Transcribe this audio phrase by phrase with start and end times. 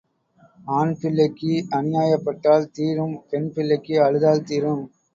[0.69, 4.85] ஆண் பிள்ளைக்கு அநியாயப்பட்டால் தீரும் பெண் பிள்ளைக்கு அழுதால் தீரும்.